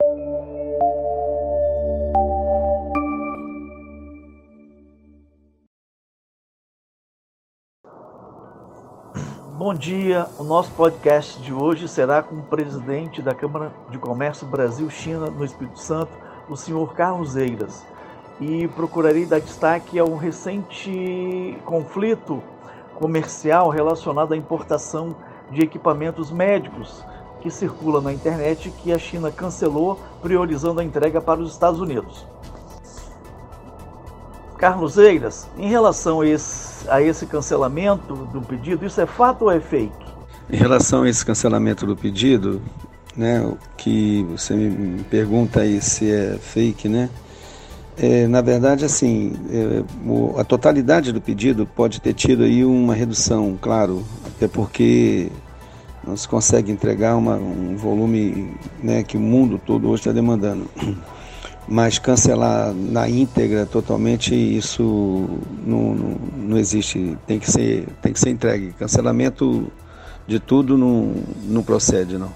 Bom 0.00 0.14
dia, 9.74 10.28
o 10.38 10.44
nosso 10.44 10.70
podcast 10.70 11.42
de 11.42 11.52
hoje 11.52 11.88
será 11.88 12.22
com 12.22 12.36
o 12.36 12.44
presidente 12.44 13.20
da 13.20 13.34
Câmara 13.34 13.72
de 13.90 13.98
Comércio 13.98 14.46
Brasil-China 14.46 15.30
no 15.30 15.44
Espírito 15.44 15.80
Santo, 15.80 16.12
o 16.48 16.56
senhor 16.56 16.94
Carlos 16.94 17.34
Eiras. 17.34 17.84
E 18.40 18.68
procurarei 18.68 19.26
dar 19.26 19.40
destaque 19.40 19.98
ao 19.98 20.14
recente 20.14 21.58
conflito 21.64 22.40
comercial 22.94 23.68
relacionado 23.68 24.32
à 24.32 24.36
importação 24.36 25.16
de 25.50 25.60
equipamentos 25.60 26.30
médicos 26.30 27.04
que 27.40 27.50
circula 27.50 28.00
na 28.00 28.12
internet 28.12 28.72
que 28.82 28.92
a 28.92 28.98
China 28.98 29.30
cancelou, 29.30 30.00
priorizando 30.20 30.80
a 30.80 30.84
entrega 30.84 31.20
para 31.20 31.40
os 31.40 31.52
Estados 31.52 31.80
Unidos. 31.80 32.26
Carlos 34.58 34.98
Eiras, 34.98 35.48
em 35.56 35.68
relação 35.68 36.20
a 36.20 36.26
esse, 36.26 36.90
a 36.90 37.00
esse 37.00 37.26
cancelamento 37.26 38.14
do 38.14 38.42
pedido, 38.42 38.84
isso 38.84 39.00
é 39.00 39.06
fato 39.06 39.42
ou 39.42 39.52
é 39.52 39.60
fake? 39.60 39.92
Em 40.50 40.56
relação 40.56 41.02
a 41.02 41.08
esse 41.08 41.24
cancelamento 41.24 41.86
do 41.86 41.94
pedido, 41.96 42.60
né, 43.16 43.40
o 43.40 43.56
que 43.76 44.24
você 44.30 44.54
me 44.54 45.04
pergunta 45.04 45.60
aí 45.60 45.80
se 45.80 46.10
é 46.10 46.38
fake, 46.40 46.88
né? 46.88 47.08
É, 47.96 48.28
na 48.28 48.40
verdade, 48.40 48.84
assim, 48.84 49.32
é, 49.50 50.40
a 50.40 50.44
totalidade 50.44 51.12
do 51.12 51.20
pedido 51.20 51.66
pode 51.66 52.00
ter 52.00 52.14
tido 52.14 52.44
aí 52.44 52.64
uma 52.64 52.94
redução, 52.94 53.58
claro, 53.60 54.04
até 54.24 54.46
porque 54.46 55.30
se 56.16 56.28
consegue 56.28 56.70
entregar 56.70 57.16
uma, 57.16 57.36
um 57.36 57.76
volume 57.76 58.54
né, 58.82 59.02
que 59.02 59.16
o 59.16 59.20
mundo 59.20 59.60
todo 59.64 59.88
hoje 59.88 60.02
está 60.02 60.12
demandando. 60.12 60.68
Mas 61.70 61.98
cancelar 61.98 62.72
na 62.72 63.08
íntegra 63.08 63.66
totalmente 63.66 64.34
isso 64.34 65.28
não, 65.66 65.94
não, 65.94 66.16
não, 66.36 66.58
existe. 66.58 67.16
Tem 67.26 67.38
que 67.38 67.50
ser 67.50 67.86
tem 68.00 68.10
que 68.12 68.18
ser 68.18 68.30
entregue. 68.30 68.72
Cancelamento 68.72 69.70
de 70.26 70.40
tudo 70.40 70.78
não, 70.78 71.12
não 71.44 71.62
procede 71.62 72.16
não. 72.16 72.32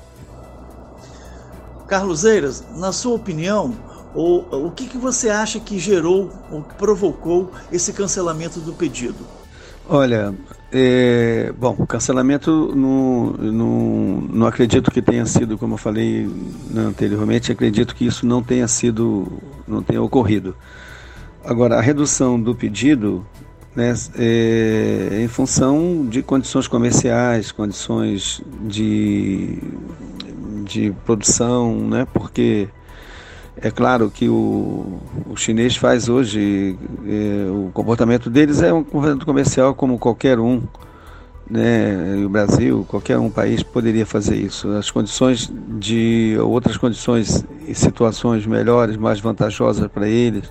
Carlos 1.89 2.25
Eiras 2.25 2.63
na 2.77 2.93
sua 2.93 3.15
opinião 3.15 3.75
o, 4.15 4.67
o 4.67 4.71
que, 4.71 4.87
que 4.87 4.99
você 4.99 5.31
acha 5.31 5.59
que 5.59 5.79
gerou 5.79 6.31
ou 6.51 6.63
que 6.63 6.75
provocou 6.75 7.51
esse 7.71 7.93
cancelamento 7.95 8.61
do 8.61 8.75
pedido 8.75 9.42
Olha, 9.89 10.35
é, 10.73 11.53
bom, 11.59 11.75
cancelamento 11.87 12.73
não, 12.75 13.33
não, 13.33 14.21
não 14.33 14.47
acredito 14.47 14.91
que 14.91 15.03
tenha 15.03 15.27
sido, 15.27 15.59
como 15.59 15.75
eu 15.75 15.79
falei 15.79 16.31
anteriormente, 16.75 17.53
acredito 17.53 17.95
que 17.95 18.07
isso 18.07 18.25
não 18.25 18.43
tenha 18.43 18.67
sido, 18.69 19.27
não 19.67 19.83
tenha 19.83 20.01
ocorrido. 20.01 20.57
Agora, 21.45 21.77
a 21.77 21.81
redução 21.81 22.41
do 22.41 22.55
pedido 22.55 23.27
né, 23.75 23.93
é 24.17 25.21
em 25.23 25.29
função 25.29 26.07
de 26.09 26.23
condições 26.23 26.69
comerciais, 26.69 27.51
condições 27.51 28.41
de, 28.63 29.59
de 30.65 30.95
produção, 31.05 31.77
né, 31.89 32.07
porque 32.15 32.69
é 33.57 33.71
claro 33.71 34.11
que 34.11 34.29
o, 34.29 35.01
o 35.29 35.37
chinês 35.37 35.77
faz 35.77 36.09
hoje, 36.09 36.77
é, 37.07 37.51
o 37.51 37.71
comportamento 37.73 38.31
deles 38.31 38.63
é 38.63 38.73
um 38.73 38.83
comportamento 38.83 39.27
comercial 39.27 39.75
como 39.75 39.99
qualquer 39.99 40.39
um, 40.39 40.63
né? 41.51 42.25
O 42.25 42.29
Brasil, 42.31 42.85
qualquer 42.89 43.19
um 43.19 43.29
país 43.29 43.63
poderia 43.63 44.07
fazer 44.07 44.37
isso. 44.37 44.69
As 44.71 44.91
condições 44.91 45.53
de 45.79 46.37
outras 46.41 46.79
condições 46.79 47.45
e 47.69 47.75
situações 47.75 48.47
melhores, 48.47 48.97
mais 48.97 49.21
vantajosas 49.21 49.87
para 49.89 50.09
eles, 50.09 50.51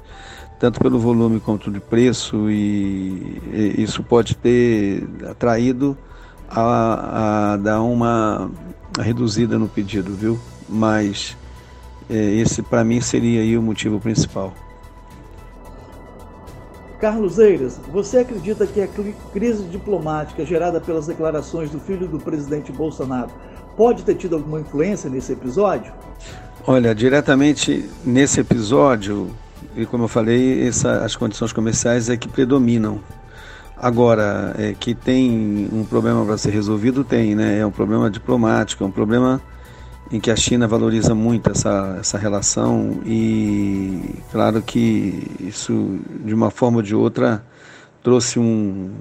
tanto 0.59 0.79
pelo 0.79 0.99
volume 0.99 1.39
quanto 1.39 1.71
de 1.71 1.79
preço, 1.79 2.51
e, 2.51 3.41
e 3.51 3.75
isso 3.81 4.03
pode 4.03 4.35
ter 4.35 5.07
atraído 5.27 5.97
a, 6.47 7.53
a 7.53 7.57
dar 7.57 7.81
uma 7.81 8.51
reduzida 8.99 9.57
no 9.57 9.67
pedido, 9.67 10.13
viu? 10.13 10.39
Mas 10.69 11.35
esse, 12.15 12.61
para 12.61 12.83
mim, 12.83 13.01
seria 13.01 13.41
aí 13.41 13.57
o 13.57 13.61
motivo 13.61 13.99
principal. 13.99 14.53
Carlos 16.99 17.39
Eiras, 17.39 17.79
você 17.91 18.19
acredita 18.19 18.67
que 18.67 18.79
a 18.79 18.87
crise 19.33 19.63
diplomática 19.63 20.45
gerada 20.45 20.79
pelas 20.79 21.07
declarações 21.07 21.71
do 21.71 21.79
filho 21.79 22.07
do 22.07 22.19
presidente 22.19 22.71
Bolsonaro 22.71 23.31
pode 23.75 24.03
ter 24.03 24.13
tido 24.13 24.35
alguma 24.35 24.59
influência 24.59 25.09
nesse 25.09 25.33
episódio? 25.33 25.91
Olha, 26.67 26.93
diretamente 26.93 27.89
nesse 28.05 28.41
episódio, 28.41 29.31
e 29.75 29.83
como 29.83 30.03
eu 30.03 30.07
falei, 30.07 30.67
essa, 30.67 31.03
as 31.03 31.15
condições 31.15 31.51
comerciais 31.51 32.07
é 32.07 32.15
que 32.15 32.27
predominam. 32.27 32.99
Agora, 33.75 34.53
é 34.59 34.75
que 34.79 34.93
tem 34.93 35.67
um 35.73 35.83
problema 35.83 36.23
para 36.23 36.37
ser 36.37 36.51
resolvido, 36.51 37.03
tem, 37.03 37.33
né? 37.33 37.57
É 37.57 37.65
um 37.65 37.71
problema 37.71 38.11
diplomático, 38.11 38.83
é 38.83 38.87
um 38.87 38.91
problema 38.91 39.41
em 40.11 40.19
que 40.19 40.29
a 40.29 40.35
China 40.35 40.67
valoriza 40.67 41.15
muito 41.15 41.49
essa, 41.49 41.97
essa 41.99 42.17
relação 42.17 43.01
e 43.05 44.15
claro 44.31 44.61
que 44.61 45.27
isso 45.39 45.99
de 46.25 46.33
uma 46.33 46.51
forma 46.51 46.77
ou 46.77 46.83
de 46.83 46.93
outra 46.93 47.43
trouxe 48.03 48.37
um 48.37 48.91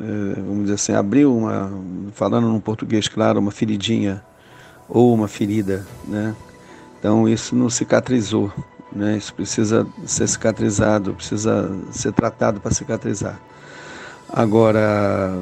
é, 0.00 0.40
vamos 0.40 0.62
dizer 0.62 0.74
assim 0.74 0.92
abriu 0.92 1.36
uma 1.36 1.70
falando 2.12 2.48
no 2.48 2.60
português 2.60 3.06
claro 3.06 3.38
uma 3.38 3.50
feridinha 3.50 4.22
ou 4.88 5.12
uma 5.12 5.28
ferida 5.28 5.86
né? 6.06 6.34
Então 6.98 7.28
isso 7.28 7.54
não 7.54 7.68
cicatrizou 7.68 8.50
né? 8.92 9.18
Isso 9.18 9.34
precisa 9.34 9.86
ser 10.06 10.26
cicatrizado 10.26 11.12
precisa 11.14 11.70
ser 11.90 12.12
tratado 12.12 12.60
para 12.60 12.72
cicatrizar. 12.72 13.38
Agora 14.28 15.38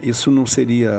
isso 0.00 0.30
não 0.30 0.46
seria, 0.46 0.92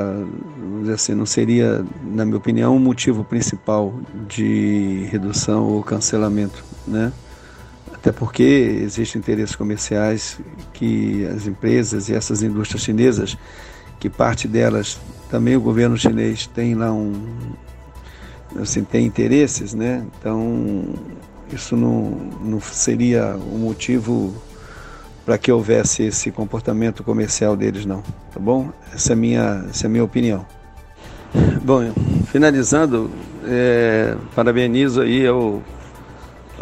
vamos 0.58 0.82
dizer 0.82 0.94
assim, 0.94 1.14
não 1.14 1.26
seria, 1.26 1.86
na 2.04 2.26
minha 2.26 2.38
opinião, 2.38 2.76
um 2.76 2.80
motivo 2.80 3.24
principal 3.24 3.94
de 4.28 5.08
redução 5.12 5.66
ou 5.66 5.84
cancelamento, 5.84 6.64
né? 6.88 7.12
Até 7.94 8.12
porque 8.12 8.44
existem 8.44 9.20
interesses 9.20 9.56
comerciais 9.56 10.40
que 10.74 11.26
as 11.28 11.48
empresas 11.48 12.10
e 12.10 12.14
essas 12.14 12.42
indústrias 12.42 12.84
chinesas, 12.84 13.38
que 14.00 14.10
parte 14.10 14.48
delas 14.48 15.00
também 15.30 15.56
o 15.56 15.62
governo 15.62 15.98
chinês 15.98 16.48
tem 16.48 16.76
lá 16.76 16.92
um, 16.92 17.14
assim, 18.60 18.84
tem 18.84 19.06
interesses, 19.06 19.74
né? 19.74 20.06
Então 20.20 20.86
isso 21.52 21.76
não, 21.76 22.12
não 22.44 22.62
seria 22.62 23.36
um 23.36 23.58
motivo 23.60 24.34
para 25.28 25.38
que 25.38 25.52
houvesse 25.52 26.04
esse 26.04 26.32
comportamento 26.32 27.04
comercial 27.04 27.54
deles, 27.54 27.86
não. 27.86 28.02
Tá 28.34 28.40
bom? 28.40 28.70
Essa 28.94 29.12
é 29.12 29.14
a 29.14 29.18
minha, 29.18 29.66
essa 29.70 29.86
é 29.86 29.90
minha 29.90 30.04
opinião. 30.06 30.46
Bom, 31.62 31.92
finalizando, 32.32 33.12
é, 33.46 34.16
parabenizo 34.34 35.02
aí 35.02 35.28
ao, 35.28 35.62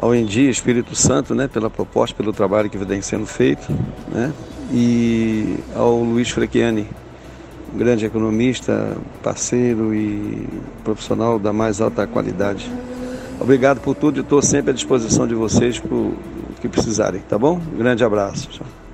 ao 0.02 0.16
Endi 0.16 0.50
Espírito 0.50 0.96
Santo, 0.96 1.36
né, 1.36 1.48
pela 1.48 1.70
proposta, 1.70 2.18
pelo 2.18 2.34
trabalho 2.34 2.68
que 2.68 2.76
vem 2.80 3.03
sendo 3.03 3.28
feito, 3.28 3.72
né, 4.12 4.34
e 4.74 5.58
ao 5.76 6.00
Luiz 6.00 6.32
Frechiani, 6.32 6.90
grande 7.72 8.03
economista, 8.08 8.97
parceiro 9.22 9.94
e 9.94 10.50
profissional 10.84 11.38
da 11.38 11.53
mais 11.53 11.82
alta 11.82 12.08
qualidade. 12.08 12.68
Obrigado 13.40 13.80
por 13.80 13.94
tudo 13.94 14.18
e 14.18 14.22
estou 14.22 14.42
sempre 14.42 14.72
à 14.72 14.74
disposição 14.74 15.28
de 15.28 15.36
vocês 15.36 15.78
para 15.78 15.96
que 16.60 16.70
precisarem, 16.70 17.22
tá 17.22 17.38
bom? 17.38 17.58
Um 17.58 17.78
grande 17.78 18.04
abraço. 18.04 18.50
Tchau. 18.50 18.84